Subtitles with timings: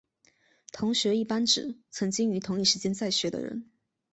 [0.71, 3.69] 同学一般指曾经于同一时间在学的人。